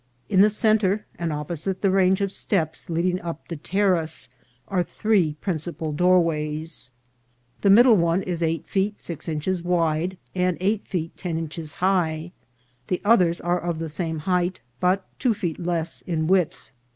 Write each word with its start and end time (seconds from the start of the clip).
In 0.29 0.41
the 0.41 0.49
centre, 0.49 1.05
and 1.19 1.31
opposite 1.31 1.83
the 1.83 1.91
range 1.91 2.21
of 2.21 2.31
steps 2.31 2.89
leading 2.89 3.21
up 3.21 3.47
the 3.47 3.55
terrace, 3.55 4.29
are 4.67 4.81
three 4.81 5.35
principal 5.41 5.91
doorways. 5.91 6.89
The 7.61 7.69
middle 7.69 7.95
one 7.97 8.23
is 8.23 8.41
eight 8.41 8.65
feet 8.67 8.99
six 8.99 9.29
inches 9.29 9.61
wide, 9.61 10.17
and 10.33 10.57
eight 10.59 10.87
feet 10.87 11.15
ten 11.17 11.37
inches 11.37 11.75
high; 11.75 12.31
the 12.87 12.99
others 13.05 13.39
are 13.41 13.59
of 13.59 13.77
the 13.77 13.89
same 13.89 14.17
height, 14.17 14.59
but 14.79 15.05
two 15.19 15.35
feet 15.35 15.59
less 15.59 16.01
in 16.01 16.25
width. 16.25 16.71